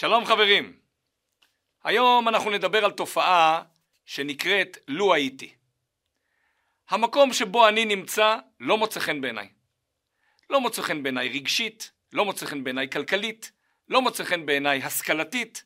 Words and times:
שלום 0.00 0.24
חברים, 0.24 0.72
היום 1.84 2.28
אנחנו 2.28 2.50
נדבר 2.50 2.84
על 2.84 2.90
תופעה 2.90 3.62
שנקראת 4.04 4.76
לו 4.88 5.14
הייתי. 5.14 5.52
המקום 6.90 7.32
שבו 7.32 7.68
אני 7.68 7.84
נמצא 7.84 8.36
לא 8.60 8.78
מוצא 8.78 9.00
חן 9.00 9.20
בעיניי. 9.20 9.48
לא 10.50 10.60
מוצא 10.60 10.82
חן 10.82 11.02
בעיניי 11.02 11.28
רגשית, 11.28 11.90
לא 12.12 12.24
מוצא 12.24 12.46
חן 12.46 12.64
בעיניי 12.64 12.90
כלכלית, 12.90 13.52
לא 13.88 14.02
מוצא 14.02 14.24
חן 14.24 14.46
בעיניי 14.46 14.82
השכלתית, 14.82 15.64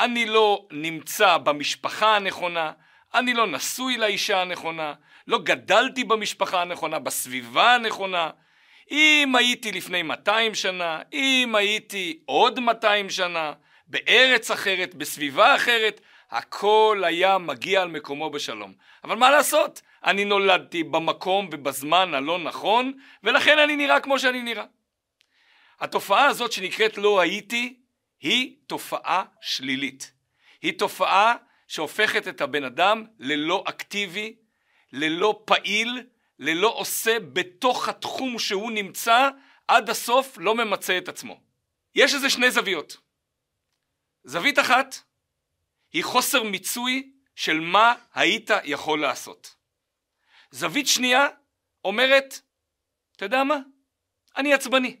אני 0.00 0.26
לא 0.26 0.66
נמצא 0.72 1.38
במשפחה 1.38 2.16
הנכונה, 2.16 2.72
אני 3.14 3.34
לא 3.34 3.46
נשוי 3.46 3.96
לאישה 3.96 4.40
הנכונה, 4.40 4.94
לא 5.26 5.38
גדלתי 5.38 6.04
במשפחה 6.04 6.62
הנכונה, 6.62 6.98
בסביבה 6.98 7.74
הנכונה. 7.74 8.30
אם 8.90 9.32
הייתי 9.36 9.72
לפני 9.72 10.02
200 10.02 10.54
שנה, 10.54 11.02
אם 11.12 11.54
הייתי 11.54 12.18
עוד 12.26 12.60
200 12.60 13.10
שנה, 13.10 13.52
בארץ 13.90 14.50
אחרת, 14.50 14.94
בסביבה 14.94 15.56
אחרת, 15.56 16.00
הכל 16.30 17.02
היה 17.06 17.38
מגיע 17.38 17.82
על 17.82 17.88
מקומו 17.88 18.30
בשלום. 18.30 18.72
אבל 19.04 19.16
מה 19.16 19.30
לעשות? 19.30 19.82
אני 20.04 20.24
נולדתי 20.24 20.84
במקום 20.84 21.48
ובזמן 21.52 22.14
הלא 22.14 22.38
נכון, 22.38 22.92
ולכן 23.24 23.58
אני 23.58 23.76
נראה 23.76 24.00
כמו 24.00 24.18
שאני 24.18 24.42
נראה. 24.42 24.64
התופעה 25.80 26.24
הזאת 26.24 26.52
שנקראת 26.52 26.98
לא 26.98 27.20
הייתי, 27.20 27.74
היא 28.20 28.56
תופעה 28.66 29.24
שלילית. 29.40 30.12
היא 30.62 30.78
תופעה 30.78 31.34
שהופכת 31.68 32.28
את 32.28 32.40
הבן 32.40 32.64
אדם 32.64 33.04
ללא 33.18 33.64
אקטיבי, 33.66 34.36
ללא 34.92 35.42
פעיל, 35.44 36.02
ללא 36.38 36.68
עושה 36.76 37.18
בתוך 37.32 37.88
התחום 37.88 38.38
שהוא 38.38 38.70
נמצא, 38.70 39.28
עד 39.68 39.90
הסוף 39.90 40.38
לא 40.40 40.54
ממצה 40.54 40.98
את 40.98 41.08
עצמו. 41.08 41.40
יש 41.94 42.14
לזה 42.14 42.30
שני 42.30 42.50
זוויות. 42.50 43.09
זווית 44.24 44.58
אחת 44.58 44.94
היא 45.92 46.04
חוסר 46.04 46.42
מיצוי 46.42 47.12
של 47.34 47.60
מה 47.60 47.94
היית 48.14 48.50
יכול 48.64 49.00
לעשות. 49.00 49.56
זווית 50.50 50.86
שנייה 50.86 51.26
אומרת, 51.84 52.40
אתה 53.16 53.24
יודע 53.24 53.44
מה? 53.44 53.56
אני 54.36 54.54
עצבני, 54.54 54.96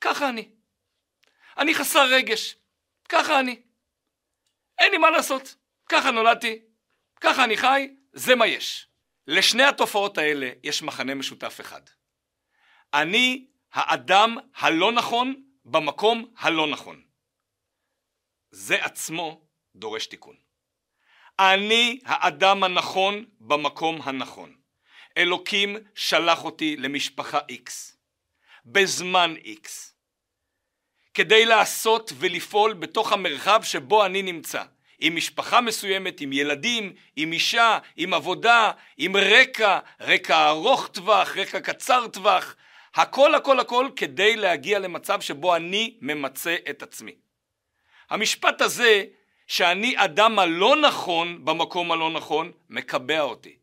ככה 0.00 0.28
אני. 0.28 0.48
אני 1.58 1.74
חסר 1.74 2.06
רגש, 2.10 2.56
ככה 3.08 3.40
אני. 3.40 3.62
אין 4.78 4.90
לי 4.90 4.98
מה 4.98 5.10
לעשות, 5.10 5.54
ככה 5.88 6.10
נולדתי, 6.10 6.62
ככה 7.20 7.44
אני 7.44 7.56
חי, 7.56 7.96
זה 8.12 8.34
מה 8.34 8.46
יש. 8.46 8.88
לשני 9.26 9.62
התופעות 9.62 10.18
האלה 10.18 10.50
יש 10.62 10.82
מחנה 10.82 11.14
משותף 11.14 11.60
אחד. 11.60 11.80
אני 12.94 13.46
האדם 13.72 14.36
הלא 14.56 14.92
נכון 14.92 15.42
במקום 15.64 16.34
הלא 16.38 16.66
נכון. 16.66 17.02
זה 18.54 18.84
עצמו 18.84 19.40
דורש 19.76 20.06
תיקון. 20.06 20.34
אני 21.38 22.00
האדם 22.04 22.64
הנכון 22.64 23.24
במקום 23.40 24.00
הנכון. 24.02 24.54
אלוקים 25.16 25.76
שלח 25.94 26.44
אותי 26.44 26.76
למשפחה 26.76 27.38
X, 27.38 27.70
בזמן 28.66 29.34
X, 29.44 29.68
כדי 31.14 31.46
לעשות 31.46 32.12
ולפעול 32.18 32.74
בתוך 32.74 33.12
המרחב 33.12 33.62
שבו 33.62 34.06
אני 34.06 34.22
נמצא. 34.22 34.64
עם 34.98 35.16
משפחה 35.16 35.60
מסוימת, 35.60 36.20
עם 36.20 36.32
ילדים, 36.32 36.92
עם 37.16 37.32
אישה, 37.32 37.78
עם 37.96 38.14
עבודה, 38.14 38.72
עם 38.96 39.16
רקע, 39.16 39.78
רקע 40.00 40.48
ארוך 40.48 40.88
טווח, 40.88 41.36
רקע 41.36 41.60
קצר 41.60 42.08
טווח, 42.08 42.56
הכל 42.94 43.34
הכל 43.34 43.60
הכל 43.60 43.88
כדי 43.96 44.36
להגיע 44.36 44.78
למצב 44.78 45.20
שבו 45.20 45.56
אני 45.56 45.98
ממצה 46.00 46.56
את 46.70 46.82
עצמי. 46.82 47.23
המשפט 48.10 48.60
הזה 48.60 49.04
שאני 49.46 49.94
אדם 49.96 50.38
הלא 50.38 50.76
נכון 50.76 51.44
במקום 51.44 51.92
הלא 51.92 52.10
נכון 52.10 52.52
מקבע 52.70 53.20
אותי, 53.20 53.56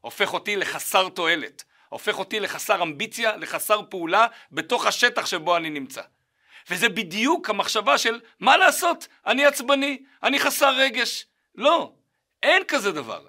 הופך 0.00 0.34
אותי 0.34 0.56
לחסר 0.56 1.08
תועלת, 1.08 1.64
הופך 1.88 2.18
אותי 2.18 2.40
לחסר 2.40 2.82
אמביציה, 2.82 3.36
לחסר 3.36 3.80
פעולה 3.90 4.26
בתוך 4.52 4.86
השטח 4.86 5.26
שבו 5.26 5.56
אני 5.56 5.70
נמצא. 5.70 6.02
וזה 6.70 6.88
בדיוק 6.88 7.50
המחשבה 7.50 7.98
של 7.98 8.20
מה 8.40 8.56
לעשות, 8.56 9.08
אני 9.26 9.46
עצבני, 9.46 10.02
אני 10.22 10.38
חסר 10.38 10.74
רגש. 10.76 11.26
לא, 11.54 11.92
אין 12.42 12.62
כזה 12.68 12.92
דבר. 12.92 13.26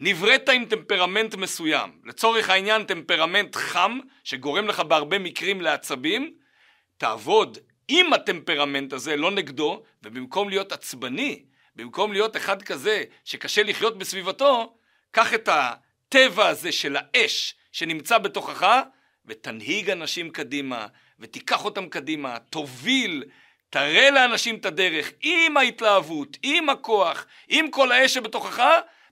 נבראת 0.00 0.48
עם 0.48 0.64
טמפרמנט 0.64 1.34
מסוים, 1.34 1.90
לצורך 2.04 2.50
העניין 2.50 2.84
טמפרמנט 2.84 3.56
חם, 3.56 3.98
שגורם 4.24 4.66
לך 4.66 4.80
בהרבה 4.80 5.18
מקרים 5.18 5.60
לעצבים, 5.60 6.34
תעבוד 6.96 7.58
עם 7.88 8.12
הטמפרמנט 8.12 8.92
הזה, 8.92 9.16
לא 9.16 9.30
נגדו, 9.30 9.82
ובמקום 10.02 10.48
להיות 10.48 10.72
עצבני, 10.72 11.44
במקום 11.76 12.12
להיות 12.12 12.36
אחד 12.36 12.62
כזה 12.62 13.04
שקשה 13.24 13.62
לחיות 13.62 13.98
בסביבתו, 13.98 14.78
קח 15.10 15.34
את 15.34 15.48
הטבע 15.52 16.46
הזה 16.46 16.72
של 16.72 16.96
האש 16.98 17.54
שנמצא 17.72 18.18
בתוכך, 18.18 18.80
ותנהיג 19.26 19.90
אנשים 19.90 20.30
קדימה, 20.30 20.86
ותיקח 21.18 21.64
אותם 21.64 21.88
קדימה, 21.88 22.38
תוביל, 22.38 23.24
תראה 23.70 24.10
לאנשים 24.10 24.56
את 24.56 24.66
הדרך 24.66 25.12
עם 25.20 25.56
ההתלהבות, 25.56 26.36
עם 26.42 26.68
הכוח, 26.68 27.26
עם 27.48 27.70
כל 27.70 27.92
האש 27.92 28.14
שבתוכך, 28.14 28.62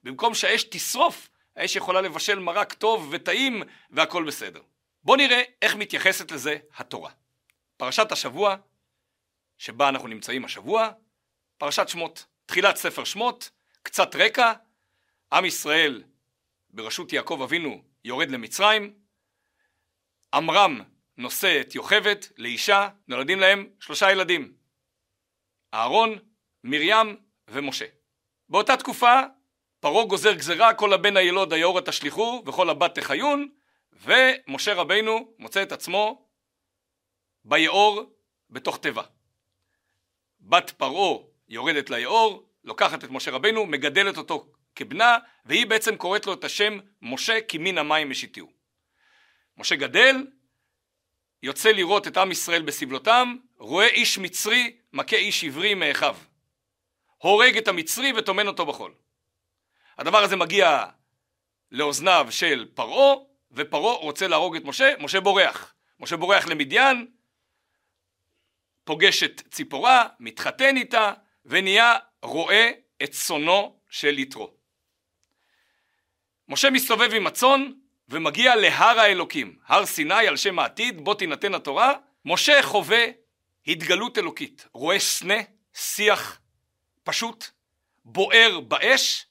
במקום 0.04 0.34
שהאש 0.34 0.64
תשרוף, 0.64 1.28
האש 1.56 1.76
יכולה 1.76 2.00
לבשל 2.00 2.38
מרק 2.38 2.72
טוב 2.72 3.08
וטעים 3.10 3.62
והכל 3.90 4.24
בסדר. 4.24 4.60
בואו 5.04 5.16
נראה 5.16 5.42
איך 5.62 5.76
מתייחסת 5.76 6.32
לזה 6.32 6.56
התורה. 6.76 7.10
פרשת 7.76 8.12
השבוע, 8.12 8.56
שבה 9.58 9.88
אנחנו 9.88 10.08
נמצאים 10.08 10.44
השבוע, 10.44 10.90
פרשת 11.58 11.88
שמות, 11.88 12.26
תחילת 12.46 12.76
ספר 12.76 13.04
שמות, 13.04 13.50
קצת 13.82 14.16
רקע, 14.16 14.52
עם 15.32 15.44
ישראל 15.44 16.02
בראשות 16.70 17.12
יעקב 17.12 17.40
אבינו 17.44 17.82
יורד 18.04 18.30
למצרים, 18.30 18.94
עמרם 20.34 20.80
נושא 21.16 21.60
את 21.60 21.74
יוכבד 21.74 22.16
לאישה, 22.36 22.88
נולדים 23.08 23.40
להם 23.40 23.68
שלושה 23.80 24.10
ילדים, 24.12 24.52
אהרון, 25.74 26.18
מרים 26.64 27.16
ומשה. 27.48 27.86
באותה 28.48 28.76
תקופה 28.76 29.20
פרעה 29.80 30.04
גוזר 30.04 30.32
גזרה 30.32 30.74
כל 30.74 30.92
הבן 30.92 31.16
הילוד 31.16 31.52
היאורה 31.52 31.82
תשליכו 31.82 32.42
וכל 32.46 32.70
הבת 32.70 32.94
תחיון 32.94 33.48
ומשה 33.92 34.74
רבינו 34.74 35.34
מוצא 35.38 35.62
את 35.62 35.72
עצמו 35.72 36.25
ביאור 37.48 38.02
בתוך 38.50 38.78
תיבה. 38.78 39.02
בת 40.40 40.70
פרעה 40.70 41.18
יורדת 41.48 41.90
ליאור, 41.90 42.48
לוקחת 42.64 43.04
את 43.04 43.10
משה 43.10 43.30
רבינו, 43.30 43.66
מגדלת 43.66 44.16
אותו 44.16 44.46
כבנה 44.74 45.18
והיא 45.44 45.66
בעצם 45.66 45.96
קוראת 45.96 46.26
לו 46.26 46.32
את 46.32 46.44
השם 46.44 46.78
משה 47.02 47.40
כי 47.48 47.58
מן 47.58 47.78
המים 47.78 48.10
משיתיהו. 48.10 48.48
משה 49.56 49.76
גדל, 49.76 50.26
יוצא 51.42 51.70
לראות 51.70 52.06
את 52.06 52.16
עם 52.16 52.30
ישראל 52.30 52.62
בסבלותם, 52.62 53.36
רואה 53.58 53.86
איש 53.86 54.18
מצרי 54.18 54.76
מכה 54.92 55.16
איש 55.16 55.44
עברי 55.44 55.74
מאחיו. 55.74 56.16
הורג 57.18 57.56
את 57.56 57.68
המצרי 57.68 58.12
וטומן 58.16 58.46
אותו 58.46 58.66
בחול. 58.66 58.94
הדבר 59.98 60.18
הזה 60.18 60.36
מגיע 60.36 60.84
לאוזניו 61.70 62.26
של 62.30 62.68
פרעה, 62.74 63.16
ופרעה 63.52 63.94
רוצה 63.94 64.28
להרוג 64.28 64.56
את 64.56 64.64
משה, 64.64 64.94
משה 64.98 65.20
בורח. 65.20 65.74
משה 66.00 66.16
בורח 66.16 66.46
למדיין, 66.46 67.06
פוגש 68.86 69.22
את 69.22 69.42
ציפורה, 69.50 70.08
מתחתן 70.20 70.76
איתה, 70.76 71.12
ונהיה 71.44 71.94
רואה 72.22 72.70
את 73.02 73.10
צונו 73.10 73.80
של 73.90 74.18
יתרו. 74.18 74.54
משה 76.48 76.70
מסתובב 76.70 77.10
עם 77.14 77.26
הצאן, 77.26 77.72
ומגיע 78.08 78.56
להר 78.56 79.00
האלוקים, 79.00 79.58
הר 79.66 79.86
סיני 79.86 80.26
על 80.28 80.36
שם 80.36 80.58
העתיד, 80.58 81.04
בו 81.04 81.14
תינתן 81.14 81.54
התורה, 81.54 81.92
משה 82.24 82.62
חווה 82.62 83.04
התגלות 83.66 84.18
אלוקית, 84.18 84.66
רואה 84.72 84.98
סנה, 84.98 85.38
שיח 85.74 86.40
פשוט, 87.02 87.50
בוער 88.04 88.60
באש, 88.60 89.26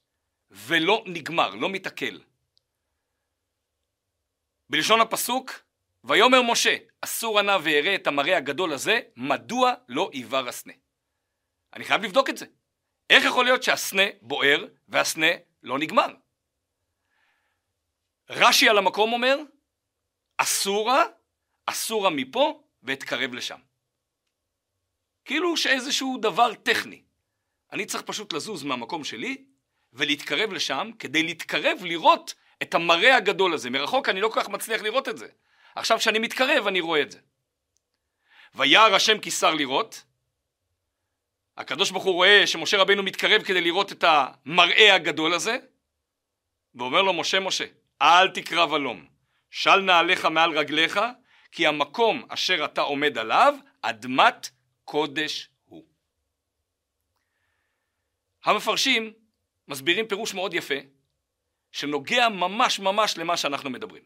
ולא 0.52 1.04
נגמר, 1.06 1.56
לא 1.56 1.70
מתעכל. 1.70 2.20
בלשון 4.70 5.02
הפסוק, 5.02 5.52
ויאמר 6.08 6.42
משה, 6.42 6.78
אסור 7.02 7.40
ענה 7.40 7.58
ואראה 7.64 7.96
את 7.96 8.08
המראה 8.08 8.38
הגדול 8.38 8.74
הזה, 8.74 9.00
מדוע 9.16 9.74
לא 9.90 10.10
עיוור 10.14 10.48
הסנה? 10.48 10.74
אני 11.74 11.84
חייב 11.86 12.04
לבדוק 12.04 12.30
את 12.30 12.38
זה. 12.38 12.46
איך 13.10 13.26
יכול 13.26 13.46
להיות 13.46 13.64
שהסנה 13.64 14.04
בוער 14.22 14.66
והסנה 14.88 15.28
לא 15.64 15.80
נגמר? 15.80 16.08
רש"י 18.30 18.70
על 18.70 18.78
המקום 18.78 19.14
אומר, 19.14 19.38
אסורה, 20.38 21.04
אסורה 21.66 22.10
מפה 22.10 22.64
ואתקרב 22.84 23.34
לשם. 23.34 23.60
כאילו 25.26 25.58
שאיזשהו 25.58 26.18
דבר 26.22 26.54
טכני. 26.54 27.02
אני 27.72 27.86
צריך 27.86 28.04
פשוט 28.04 28.34
לזוז 28.34 28.64
מהמקום 28.64 29.04
שלי 29.04 29.46
ולהתקרב 29.94 30.54
לשם 30.54 30.92
כדי 31.00 31.24
להתקרב 31.24 31.78
לראות 31.84 32.34
את 32.62 32.74
המראה 32.74 33.16
הגדול 33.16 33.54
הזה. 33.54 33.70
מרחוק 33.70 34.10
אני 34.10 34.22
לא 34.22 34.30
כל 34.30 34.42
כך 34.42 34.50
מצליח 34.50 34.82
לראות 34.82 35.10
את 35.10 35.18
זה. 35.18 35.28
עכשיו 35.76 35.98
כשאני 35.98 36.20
מתקרב 36.20 36.68
אני 36.68 36.82
רואה 36.82 37.02
את 37.02 37.12
זה. 37.12 37.20
וירא 38.56 38.96
השם 38.96 39.20
כי 39.20 39.32
שר 39.32 39.54
לראות, 39.54 40.04
הקדוש 41.58 41.92
ברוך 41.92 42.04
הוא 42.04 42.14
רואה 42.14 42.48
שמשה 42.48 42.78
רבינו 42.78 43.04
מתקרב 43.04 43.44
כדי 43.44 43.62
לראות 43.62 43.92
את 43.92 44.04
המראה 44.08 44.96
הגדול 44.96 45.34
הזה, 45.34 45.58
ואומר 46.76 47.02
לו, 47.02 47.14
משה, 47.14 47.40
משה, 47.40 47.66
אל 48.02 48.28
תקרב 48.28 48.74
הלום, 48.74 49.06
של 49.52 49.76
נעליך 49.76 50.26
מעל 50.26 50.58
רגליך, 50.58 51.00
כי 51.52 51.68
המקום 51.68 52.26
אשר 52.30 52.66
אתה 52.66 52.82
עומד 52.82 53.18
עליו, 53.18 53.56
אדמת 53.82 54.50
קודש 54.86 55.50
הוא. 55.66 55.86
המפרשים 58.44 59.14
מסבירים 59.68 60.08
פירוש 60.08 60.34
מאוד 60.34 60.54
יפה, 60.54 60.76
שנוגע 61.72 62.30
ממש 62.30 62.80
ממש 62.80 63.18
למה 63.18 63.38
שאנחנו 63.38 63.70
מדברים. 63.70 64.04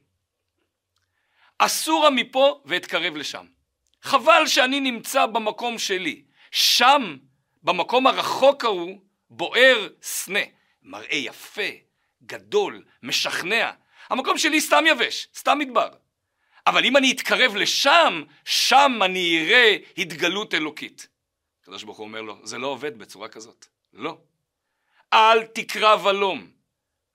אסורה 1.59 2.09
מפה 2.09 2.61
ואתקרב 2.65 3.15
לשם. 3.15 3.45
חבל 4.01 4.47
שאני 4.47 4.79
נמצא 4.79 5.25
במקום 5.25 5.77
שלי. 5.77 6.23
שם, 6.51 7.17
במקום 7.63 8.07
הרחוק 8.07 8.65
ההוא, 8.65 8.99
בוער 9.29 9.87
סנה. 10.01 10.39
מראה 10.83 11.15
יפה, 11.15 11.69
גדול, 12.23 12.83
משכנע. 13.03 13.71
המקום 14.09 14.37
שלי 14.37 14.61
סתם 14.61 14.83
יבש, 14.87 15.27
סתם 15.35 15.59
מדבר. 15.59 15.89
אבל 16.67 16.85
אם 16.85 16.97
אני 16.97 17.11
אתקרב 17.11 17.55
לשם, 17.55 18.23
שם 18.45 18.99
אני 19.05 19.39
אראה 19.41 19.77
התגלות 19.97 20.53
אלוקית. 20.53 21.07
הקדוש 21.61 21.83
ברוך 21.83 21.97
הוא 21.97 22.07
אומר 22.07 22.21
לו, 22.21 22.37
זה 22.43 22.57
לא 22.57 22.67
עובד 22.67 22.97
בצורה 22.99 23.27
כזאת. 23.27 23.65
לא. 23.93 24.17
אל 25.13 25.45
תקרב 25.45 26.07
הלום. 26.07 26.58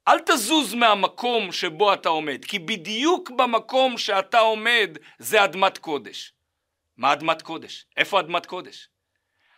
אל 0.09 0.19
תזוז 0.27 0.75
מהמקום 0.75 1.53
שבו 1.53 1.93
אתה 1.93 2.09
עומד, 2.09 2.45
כי 2.45 2.59
בדיוק 2.59 3.31
במקום 3.31 3.99
שאתה 3.99 4.39
עומד 4.39 4.99
זה 5.19 5.45
אדמת 5.45 5.79
קודש. 5.79 6.33
מה 6.97 7.12
אדמת 7.12 7.43
קודש? 7.43 7.87
איפה 7.97 8.21
אדמת 8.21 8.47
קודש? 8.47 8.89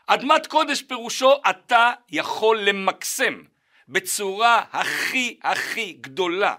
אדמת 0.07 0.47
קודש 0.47 0.83
פירושו 0.83 1.33
אתה 1.51 1.93
יכול 2.09 2.61
למקסם 2.61 3.43
בצורה 3.89 4.65
הכי 4.73 5.39
הכי 5.43 5.93
גדולה 5.93 6.55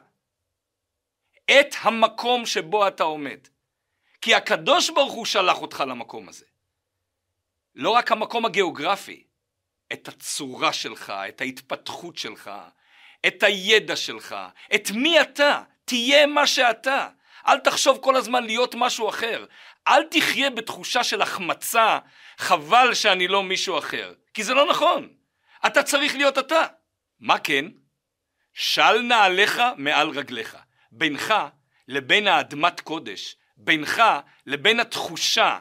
את 1.45 1.75
המקום 1.81 2.45
שבו 2.45 2.87
אתה 2.87 3.03
עומד. 3.03 3.39
כי 4.21 4.35
הקדוש 4.35 4.89
ברוך 4.89 5.13
הוא 5.13 5.25
שלח 5.25 5.61
אותך 5.61 5.83
למקום 5.87 6.29
הזה. 6.29 6.45
לא 7.75 7.89
רק 7.89 8.11
המקום 8.11 8.45
הגיאוגרפי, 8.45 9.23
את 9.93 10.07
הצורה 10.07 10.73
שלך, 10.73 11.13
את 11.29 11.41
ההתפתחות 11.41 12.17
שלך, 12.17 12.51
את 13.27 13.43
הידע 13.43 13.95
שלך, 13.95 14.35
את 14.75 14.91
מי 14.91 15.21
אתה, 15.21 15.61
תהיה 15.85 16.25
מה 16.25 16.47
שאתה. 16.47 17.07
אל 17.47 17.59
תחשוב 17.59 17.97
כל 18.01 18.15
הזמן 18.15 18.43
להיות 18.43 18.75
משהו 18.75 19.09
אחר. 19.09 19.45
אל 19.87 20.03
תחיה 20.03 20.49
בתחושה 20.49 21.03
של 21.03 21.21
החמצה, 21.21 21.99
חבל 22.37 22.93
שאני 22.93 23.27
לא 23.27 23.43
מישהו 23.43 23.77
אחר. 23.77 24.13
כי 24.33 24.43
זה 24.43 24.53
לא 24.53 24.69
נכון. 24.69 25.09
אתה 25.65 25.83
צריך 25.83 26.15
להיות 26.15 26.37
אתה. 26.37 26.63
מה 27.19 27.39
כן? 27.39 27.65
של 28.53 29.01
נעליך 29.01 29.61
מעל 29.77 30.09
רגליך. 30.09 30.57
בינך 30.91 31.33
לבין 31.87 32.27
האדמת 32.27 32.81
קודש, 32.81 33.35
בינך 33.57 34.03
לבין 34.45 34.79
התחושה 34.79 35.59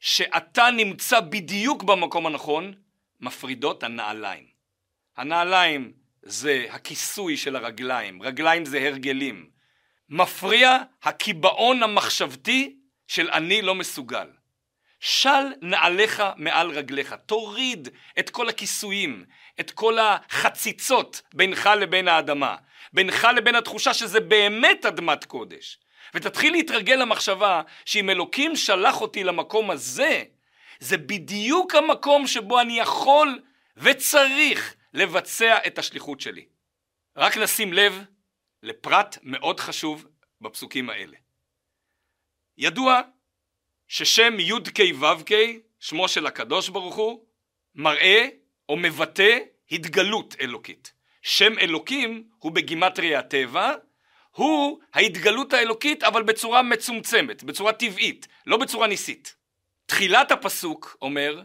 שאתה 0.00 0.70
נמצא 0.70 1.20
בדיוק 1.20 1.82
במקום 1.82 2.26
הנכון, 2.26 2.74
מפרידות 3.20 3.82
הנעליים. 3.82 4.46
הנעליים 5.16 5.92
זה 6.24 6.66
הכיסוי 6.70 7.36
של 7.36 7.56
הרגליים, 7.56 8.22
רגליים 8.22 8.64
זה 8.64 8.78
הרגלים. 8.78 9.50
מפריע 10.08 10.78
הקיבעון 11.02 11.82
המחשבתי 11.82 12.76
של 13.08 13.30
אני 13.30 13.62
לא 13.62 13.74
מסוגל. 13.74 14.26
של 15.00 15.52
נעליך 15.62 16.22
מעל 16.36 16.70
רגליך, 16.70 17.14
תוריד 17.26 17.88
את 18.18 18.30
כל 18.30 18.48
הכיסויים, 18.48 19.24
את 19.60 19.70
כל 19.70 19.98
החציצות 19.98 21.22
בינך 21.34 21.70
לבין 21.80 22.08
האדמה, 22.08 22.56
בינך 22.92 23.28
לבין 23.36 23.54
התחושה 23.54 23.94
שזה 23.94 24.20
באמת 24.20 24.86
אדמת 24.86 25.24
קודש, 25.24 25.78
ותתחיל 26.14 26.52
להתרגל 26.52 26.94
למחשבה 26.94 27.62
שאם 27.84 28.10
אלוקים 28.10 28.56
שלח 28.56 29.00
אותי 29.00 29.24
למקום 29.24 29.70
הזה, 29.70 30.22
זה 30.78 30.96
בדיוק 30.96 31.74
המקום 31.74 32.26
שבו 32.26 32.60
אני 32.60 32.78
יכול 32.78 33.40
וצריך 33.76 34.74
לבצע 34.94 35.58
את 35.66 35.78
השליחות 35.78 36.20
שלי. 36.20 36.46
רק 37.16 37.36
נשים 37.36 37.72
לב 37.72 38.04
לפרט 38.62 39.18
מאוד 39.22 39.60
חשוב 39.60 40.06
בפסוקים 40.40 40.90
האלה. 40.90 41.16
ידוע 42.58 43.00
ששם 43.88 44.40
י"ק 44.40 44.78
ו"ק, 45.00 45.30
שמו 45.80 46.08
של 46.08 46.26
הקדוש 46.26 46.68
ברוך 46.68 46.96
הוא, 46.96 47.26
מראה 47.74 48.28
או 48.68 48.76
מבטא 48.76 49.38
התגלות 49.70 50.34
אלוקית. 50.40 50.92
שם 51.22 51.58
אלוקים 51.58 52.28
הוא 52.38 52.52
בגימטריה 52.52 53.18
הטבע, 53.18 53.72
הוא 54.30 54.80
ההתגלות 54.92 55.52
האלוקית 55.52 56.02
אבל 56.02 56.22
בצורה 56.22 56.62
מצומצמת, 56.62 57.44
בצורה 57.44 57.72
טבעית, 57.72 58.26
לא 58.46 58.56
בצורה 58.56 58.86
ניסית. 58.86 59.36
תחילת 59.86 60.30
הפסוק 60.30 60.96
אומר 61.02 61.42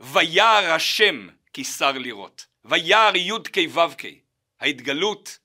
וירא 0.00 0.74
השם 0.74 1.28
כי 1.52 1.64
שר 1.64 1.92
לראות. 1.92 2.46
וירא 2.68 3.16
י"ק 3.16 3.56
ו"ק, 3.74 4.02
ההתגלות 4.60 5.38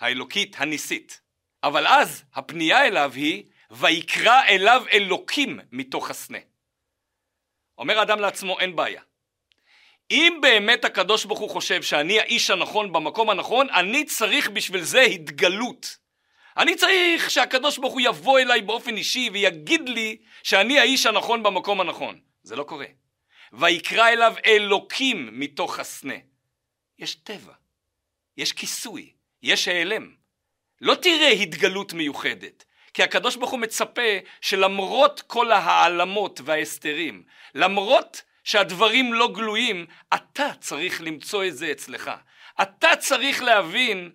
האלוקית 0.00 0.56
הניסית. 0.58 1.20
אבל 1.62 1.86
אז 1.86 2.24
הפנייה 2.34 2.86
אליו 2.86 3.12
היא 3.14 3.44
ויקרא 3.70 4.42
אליו 4.48 4.84
אלוקים 4.92 5.60
מתוך 5.72 6.10
הסנה. 6.10 6.38
אומר 7.78 7.98
האדם 7.98 8.20
לעצמו 8.20 8.60
אין 8.60 8.76
בעיה. 8.76 9.02
אם 10.10 10.38
באמת 10.42 10.84
הקדוש 10.84 11.24
ברוך 11.24 11.38
הוא 11.38 11.50
חושב 11.50 11.82
שאני 11.82 12.20
האיש 12.20 12.50
הנכון 12.50 12.92
במקום 12.92 13.30
הנכון, 13.30 13.70
אני 13.70 14.04
צריך 14.04 14.50
בשביל 14.50 14.82
זה 14.82 15.00
התגלות. 15.00 15.96
אני 16.56 16.76
צריך 16.76 17.30
שהקדוש 17.30 17.78
ברוך 17.78 17.92
הוא 17.92 18.00
יבוא 18.00 18.38
אליי 18.38 18.62
באופן 18.62 18.96
אישי 18.96 19.30
ויגיד 19.32 19.88
לי 19.88 20.16
שאני 20.42 20.78
האיש 20.78 21.06
הנכון 21.06 21.42
במקום 21.42 21.80
הנכון. 21.80 22.20
זה 22.42 22.56
לא 22.56 22.62
קורה. 22.62 22.86
ויקרא 23.52 24.08
אליו 24.08 24.34
אלוקים 24.46 25.28
מתוך 25.32 25.78
הסנה. 25.78 26.14
יש 26.98 27.14
טבע, 27.14 27.52
יש 28.36 28.52
כיסוי, 28.52 29.12
יש 29.42 29.68
העלם. 29.68 30.14
לא 30.80 30.94
תראה 30.94 31.28
התגלות 31.28 31.92
מיוחדת, 31.92 32.64
כי 32.94 33.02
הקדוש 33.02 33.36
ברוך 33.36 33.50
הוא 33.50 33.60
מצפה 33.60 34.18
שלמרות 34.40 35.22
כל 35.26 35.52
ההעלמות 35.52 36.40
וההסתרים, 36.44 37.24
למרות 37.54 38.22
שהדברים 38.44 39.14
לא 39.14 39.32
גלויים, 39.34 39.86
אתה 40.14 40.50
צריך 40.60 41.02
למצוא 41.02 41.44
את 41.44 41.56
זה 41.56 41.72
אצלך. 41.72 42.10
אתה 42.62 42.96
צריך 42.96 43.42
להבין 43.42 44.10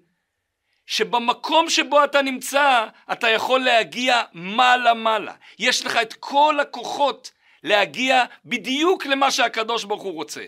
שבמקום 0.86 1.70
שבו 1.70 2.04
אתה 2.04 2.22
נמצא, 2.22 2.88
אתה 3.12 3.30
יכול 3.30 3.60
להגיע 3.60 4.22
מעלה-מעלה. 4.34 5.34
יש 5.60 5.86
לך 5.86 5.98
את 6.02 6.14
כל 6.14 6.58
הכוחות 6.62 7.32
להגיע 7.64 8.24
בדיוק 8.46 9.06
למה 9.06 9.32
שהקדוש 9.32 9.84
ברוך 9.84 10.04
הוא 10.04 10.14
רוצה. 10.14 10.46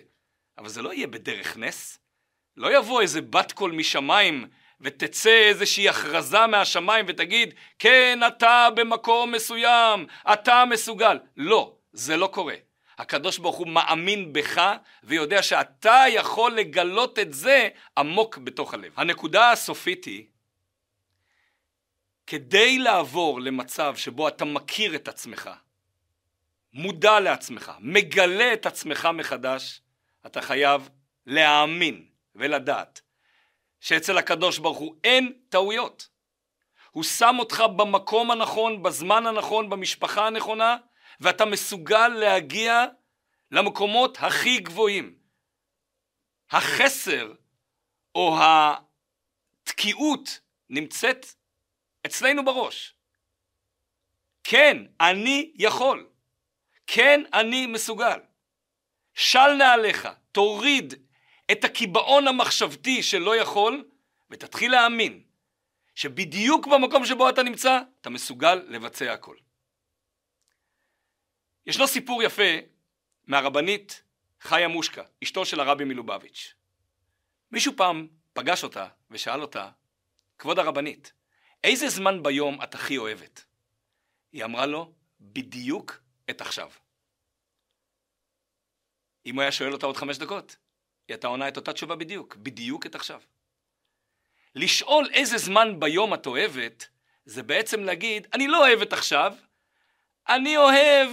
אבל 0.58 0.70
זה 0.70 0.82
לא 0.82 0.94
יהיה 0.94 1.08
בדרך 1.08 1.58
נס. 1.58 2.00
לא 2.58 2.78
יבוא 2.78 3.02
איזה 3.02 3.22
בת 3.22 3.52
קול 3.52 3.72
משמיים 3.72 4.48
ותצא 4.82 5.48
איזושהי 5.48 5.90
הכרזה 5.90 6.48
מהשמיים 6.48 7.06
ותגיד, 7.08 7.54
כן, 7.80 8.20
אתה 8.28 8.68
במקום 8.76 9.32
מסוים, 9.32 10.06
אתה 10.34 10.64
מסוגל. 10.70 11.20
לא, 11.38 11.76
זה 11.94 12.18
לא 12.18 12.28
קורה. 12.28 12.56
הקדוש 12.98 13.38
ברוך 13.38 13.56
הוא 13.56 13.68
מאמין 13.68 14.34
בך 14.34 14.72
ויודע 15.04 15.42
שאתה 15.42 16.04
יכול 16.10 16.52
לגלות 16.52 17.20
את 17.20 17.34
זה 17.34 17.70
עמוק 17.98 18.38
בתוך 18.38 18.74
הלב. 18.74 18.94
הנקודה 18.98 19.52
הסופית 19.52 20.06
היא, 20.06 20.26
כדי 22.28 22.80
לעבור 22.80 23.42
למצב 23.42 23.96
שבו 23.96 24.28
אתה 24.28 24.46
מכיר 24.46 24.96
את 24.96 25.08
עצמך, 25.08 25.50
מודע 26.74 27.20
לעצמך, 27.20 27.72
מגלה 27.80 28.54
את 28.54 28.66
עצמך 28.66 29.10
מחדש, 29.14 29.82
אתה 30.26 30.42
חייב 30.42 30.90
להאמין 31.26 32.06
ולדעת 32.36 33.02
שאצל 33.80 34.18
הקדוש 34.18 34.58
ברוך 34.58 34.78
הוא 34.78 34.96
אין 35.04 35.34
טעויות. 35.50 36.08
הוא 36.92 37.04
שם 37.04 37.36
אותך 37.40 37.64
במקום 37.76 38.32
הנכון, 38.32 38.84
בזמן 38.84 39.26
הנכון, 39.26 39.70
במשפחה 39.70 40.28
הנכונה, 40.28 40.78
ואתה 41.20 41.46
מסוגל 41.46 42.08
להגיע 42.08 42.86
למקומות 43.52 44.18
הכי 44.22 44.60
גבוהים. 44.60 45.16
החסר 46.52 47.34
או 48.16 48.38
התקיעות 49.64 50.40
נמצאת 50.70 51.26
אצלנו 52.06 52.46
בראש. 52.46 52.96
כן, 54.44 54.78
אני 55.02 55.52
יכול. 55.56 56.10
כן, 56.88 57.22
אני 57.34 57.68
מסוגל. 57.68 58.20
של 59.14 59.54
נעליך, 59.58 60.08
תוריד 60.32 60.94
את 61.52 61.64
הקיבעון 61.64 62.28
המחשבתי 62.28 63.04
שלא 63.04 63.36
יכול, 63.36 63.86
ותתחיל 64.30 64.72
להאמין 64.72 65.24
שבדיוק 65.96 66.68
במקום 66.68 67.06
שבו 67.06 67.30
אתה 67.30 67.44
נמצא, 67.44 67.80
אתה 68.02 68.10
מסוגל 68.10 68.56
לבצע 68.56 69.14
הכל. 69.14 69.38
ישנו 71.66 71.88
סיפור 71.88 72.24
יפה 72.24 72.52
מהרבנית 73.28 74.04
חיה 74.42 74.68
מושקה, 74.68 75.04
אשתו 75.24 75.46
של 75.46 75.60
הרבי 75.60 75.84
מלובביץ'. 75.84 76.54
מישהו 77.52 77.74
פעם 77.78 78.08
פגש 78.34 78.64
אותה 78.64 78.88
ושאל 79.12 79.42
אותה, 79.42 79.70
כבוד 80.38 80.60
הרבנית, 80.60 81.14
איזה 81.64 81.90
זמן 81.90 82.24
ביום 82.24 82.64
את 82.64 82.76
הכי 82.76 82.98
אוהבת? 82.98 83.46
היא 84.32 84.44
אמרה 84.44 84.66
לו, 84.66 84.94
בדיוק 85.20 86.02
את 86.30 86.42
עכשיו. 86.42 86.72
אם 89.26 89.36
הוא 89.36 89.42
היה 89.42 89.52
שואל 89.52 89.74
אותה 89.74 89.86
עוד 89.86 89.98
חמש 89.98 90.18
דקות, 90.18 90.58
היא 91.08 91.16
הייתה 91.16 91.28
עונה 91.28 91.48
את 91.48 91.58
אותה 91.58 91.74
תשובה 91.74 91.96
בדיוק, 91.96 92.36
בדיוק 92.36 92.86
את 92.86 92.96
עכשיו. 92.96 93.22
לשאול 94.56 95.10
איזה 95.14 95.38
זמן 95.38 95.80
ביום 95.80 96.14
את 96.14 96.26
אוהבת, 96.26 96.88
זה 97.26 97.44
בעצם 97.44 97.84
להגיד, 97.84 98.28
אני 98.34 98.48
לא 98.48 98.68
אוהבת 98.68 98.94
עכשיו, 98.94 99.34
אני 100.30 100.58
אוהב 100.58 101.10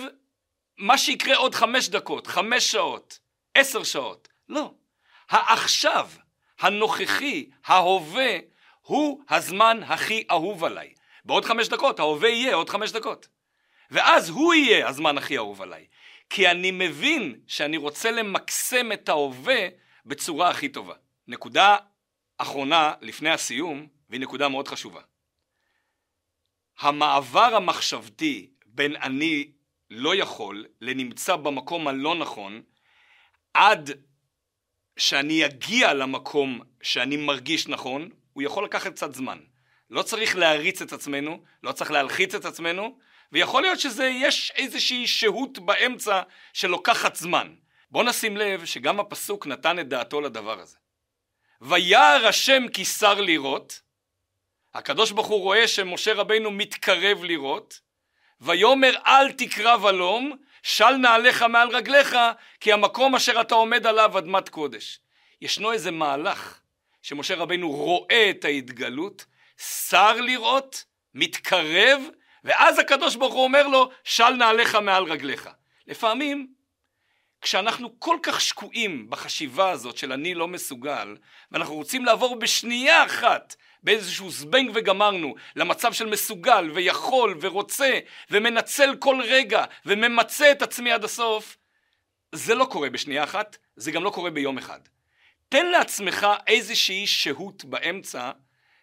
מה 0.79 0.99
שיקרה 0.99 1.37
עוד 1.37 1.55
חמש 1.55 1.89
דקות, 1.89 2.27
חמש 2.27 2.73
שעות, 2.73 3.19
עשר 3.55 3.85
שעות. 3.85 4.29
לא. 4.49 4.75
העכשיו, 5.29 6.11
הנוכחי, 6.61 7.51
ההווה, 7.67 8.39
הוא 8.83 9.25
הזמן 9.29 9.81
הכי 9.83 10.25
אהוב 10.31 10.65
עליי. 10.65 10.95
בעוד 11.25 11.45
חמש 11.45 11.69
דקות, 11.69 11.99
ההווה 11.99 12.29
יהיה 12.29 12.55
עוד 12.55 12.71
חמש 12.71 12.93
דקות. 12.93 13.29
ואז 13.93 14.29
הוא 14.29 14.55
יהיה 14.55 14.89
הזמן 14.89 15.19
הכי 15.19 15.37
אהוב 15.37 15.63
עליי. 15.63 15.87
כי 16.31 16.51
אני 16.51 16.71
מבין 16.71 17.41
שאני 17.47 17.77
רוצה 17.77 18.11
למקסם 18.11 18.93
את 18.93 19.09
ההווה 19.09 19.69
בצורה 20.07 20.51
הכי 20.51 20.69
טובה. 20.69 20.95
נקודה 21.29 21.77
אחרונה 22.39 22.93
לפני 23.01 23.31
הסיום, 23.31 23.87
והיא 24.11 24.21
נקודה 24.21 24.49
מאוד 24.49 24.69
חשובה. 24.69 25.01
המעבר 26.79 27.57
המחשבתי 27.57 28.51
בין 28.67 28.97
אני 28.97 29.51
לא 29.91 30.15
יכול 30.15 30.67
לנמצא 30.81 31.37
במקום 31.37 31.89
הלא 31.89 32.15
נכון 32.15 32.63
עד 33.55 33.91
שאני 34.97 35.47
אגיע 35.47 35.95
למקום 35.95 36.61
שאני 36.83 37.17
מרגיש 37.17 37.69
נכון, 37.69 38.11
הוא 38.33 38.43
יכול 38.43 38.65
לקחת 38.65 38.93
קצת 38.93 39.15
זמן. 39.15 39.39
לא 39.91 40.03
צריך 40.03 40.37
להריץ 40.37 40.83
את 40.83 40.93
עצמנו, 40.93 41.45
לא 41.63 41.73
צריך 41.73 41.91
להלחיץ 41.91 42.35
את 42.35 42.45
עצמנו, 42.45 42.99
ויכול 43.33 43.63
להיות 43.63 43.81
שיש 43.81 44.53
איזושהי 44.57 45.07
שהות 45.07 45.59
באמצע 45.59 46.23
שלוקחת 46.53 47.17
זמן. 47.17 47.55
בוא 47.91 48.05
נשים 48.05 48.37
לב 48.37 48.65
שגם 48.65 49.01
הפסוק 49.01 49.47
נתן 49.47 49.79
את 49.79 49.89
דעתו 49.89 50.21
לדבר 50.21 50.61
הזה. 50.61 50.77
וירא 51.61 52.29
השם 52.29 52.69
כי 52.69 52.85
שר 52.85 53.21
לראות, 53.21 53.81
הקדוש 54.75 55.11
ברוך 55.11 55.27
הוא 55.27 55.41
רואה 55.41 55.69
שמשה 55.69 56.15
רבינו 56.15 56.51
מתקרב 56.51 57.25
לראות, 57.25 57.81
ויאמר 58.41 58.93
אל 59.07 59.33
תקרב 59.33 59.87
הלום, 59.87 60.37
של 60.63 60.91
נעליך 60.91 61.43
מעל 61.43 61.77
רגליך, 61.77 62.17
כי 62.61 62.73
המקום 62.73 63.15
אשר 63.15 63.41
אתה 63.41 63.55
עומד 63.55 63.87
עליו 63.87 64.19
אדמת 64.19 64.49
קודש. 64.49 65.01
ישנו 65.41 65.73
איזה 65.73 65.91
מהלך 65.91 66.61
שמשה 67.03 67.35
רבינו 67.35 67.71
רואה 67.71 68.31
את 68.31 68.45
ההתגלות, 68.45 69.25
שר 69.89 70.21
לראות, 70.21 70.85
מתקרב, 71.15 72.03
ואז 72.45 72.79
הקדוש 72.79 73.17
ברוך 73.17 73.35
הוא 73.35 73.45
אומר 73.45 73.69
לו, 73.69 73.91
של 74.05 74.31
נעליך 74.31 74.75
מעל 74.75 75.05
רגליך. 75.05 75.49
לפעמים, 75.87 76.53
כשאנחנו 77.41 78.01
כל 78.01 78.17
כך 78.23 78.41
שקועים 78.41 79.11
בחשיבה 79.11 79.71
הזאת 79.71 79.97
של 79.97 80.13
אני 80.13 80.35
לא 80.35 80.49
מסוגל, 80.49 81.17
ואנחנו 81.53 81.75
רוצים 81.75 82.05
לעבור 82.05 82.39
בשנייה 82.39 83.05
אחת 83.05 83.57
באיזשהו 83.83 84.31
זבנג 84.31 84.71
וגמרנו 84.75 85.35
למצב 85.57 85.93
של 85.93 86.07
מסוגל 86.07 86.71
ויכול 86.75 87.39
ורוצה 87.41 87.99
ומנצל 88.31 88.97
כל 88.99 89.21
רגע 89.25 89.65
וממצה 89.87 90.53
את 90.53 90.63
עצמי 90.63 90.93
עד 90.93 91.05
הסוף, 91.05 91.57
זה 92.33 92.55
לא 92.55 92.65
קורה 92.65 92.91
בשנייה 92.91 93.25
אחת, 93.25 93.57
זה 93.77 93.91
גם 93.91 94.05
לא 94.05 94.11
קורה 94.11 94.31
ביום 94.31 94.59
אחד. 94.59 94.81
תן 95.49 95.67
לעצמך 95.67 96.27
איזושהי 96.47 97.07
שהות 97.07 97.65
באמצע 97.65 98.31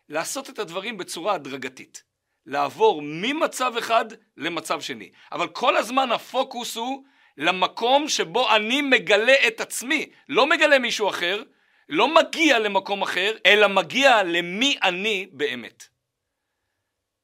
לעשות 0.10 0.50
את 0.50 0.60
הדברים 0.60 0.98
בצורה 0.98 1.34
הדרגתית. 1.34 2.09
לעבור 2.50 3.01
ממצב 3.03 3.74
אחד 3.77 4.06
למצב 4.38 4.82
שני. 4.82 5.12
אבל 5.32 5.48
כל 5.48 5.77
הזמן 5.77 6.12
הפוקוס 6.12 6.75
הוא 6.77 7.03
למקום 7.38 8.10
שבו 8.10 8.56
אני 8.56 8.82
מגלה 8.82 9.36
את 9.48 9.62
עצמי, 9.62 10.10
לא 10.29 10.48
מגלה 10.48 10.79
מישהו 10.79 11.10
אחר, 11.10 11.44
לא 11.89 12.15
מגיע 12.15 12.60
למקום 12.60 13.01
אחר, 13.01 13.38
אלא 13.46 13.68
מגיע 13.68 14.24
למי 14.24 14.77
אני 14.84 15.27
באמת. 15.32 15.88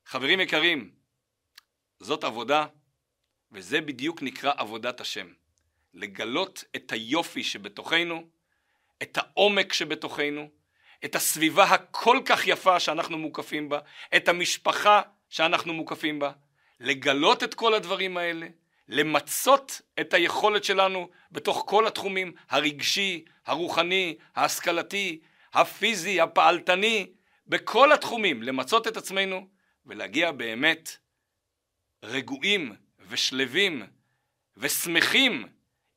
חברים 0.05 0.39
יקרים, 0.39 0.91
זאת 1.99 2.23
עבודה, 2.23 2.65
וזה 3.51 3.81
בדיוק 3.81 4.21
נקרא 4.21 4.53
עבודת 4.57 5.01
השם. 5.01 5.27
לגלות 5.93 6.63
את 6.75 6.91
היופי 6.91 7.43
שבתוכנו, 7.43 8.27
את 9.01 9.17
העומק 9.17 9.73
שבתוכנו, 9.73 10.49
את 11.05 11.15
הסביבה 11.15 11.63
הכל 11.63 12.19
כך 12.25 12.47
יפה 12.47 12.79
שאנחנו 12.79 13.17
מוקפים 13.17 13.69
בה, 13.69 13.79
את 14.15 14.27
המשפחה 14.27 15.01
שאנחנו 15.35 15.73
מוקפים 15.73 16.19
בה, 16.19 16.31
לגלות 16.79 17.43
את 17.43 17.53
כל 17.53 17.73
הדברים 17.73 18.17
האלה, 18.17 18.47
למצות 18.87 19.81
את 19.99 20.13
היכולת 20.13 20.63
שלנו 20.63 21.09
בתוך 21.31 21.63
כל 21.67 21.87
התחומים, 21.87 22.33
הרגשי, 22.49 23.25
הרוחני, 23.45 24.15
ההשכלתי, 24.35 25.19
הפיזי, 25.53 26.21
הפעלתני, 26.21 27.07
בכל 27.47 27.91
התחומים, 27.91 28.43
למצות 28.43 28.87
את 28.87 28.97
עצמנו 28.97 29.47
ולהגיע 29.85 30.31
באמת 30.31 30.97
רגועים 32.03 32.75
ושלווים 33.07 33.83
ושמחים 34.57 35.47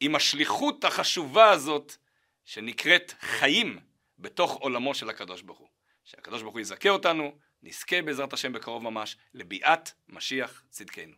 עם 0.00 0.14
השליחות 0.14 0.84
החשובה 0.84 1.50
הזאת 1.50 1.96
שנקראת 2.44 3.14
חיים 3.20 3.78
בתוך 4.18 4.54
עולמו 4.54 4.94
של 4.94 5.10
הקדוש 5.10 5.42
ברוך 5.42 5.58
הוא. 5.58 5.68
שהקדוש 6.04 6.42
ברוך 6.42 6.54
הוא 6.54 6.60
יזכה 6.60 6.88
אותנו, 6.88 7.32
נזכה 7.62 8.02
בעזרת 8.02 8.32
השם 8.32 8.52
בקרוב 8.52 8.82
ממש 8.82 9.16
לביאת 9.34 9.90
משיח 10.08 10.64
צדקנו. 10.70 11.14